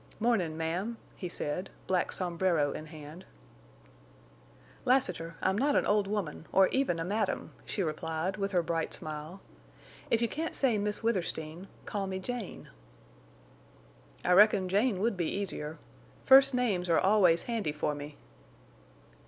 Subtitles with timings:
[0.19, 3.23] "Mornin', ma'am," he said, black sombrero in hand.
[4.83, 8.95] "Lassiter I'm not an old woman, or even a madam," she replied, with her bright
[8.95, 9.41] smile.
[10.09, 12.69] "If you can't say Miss Withersteen—call me Jane."
[14.25, 15.77] "I reckon Jane would be easier.
[16.25, 18.17] First names are always handy for me."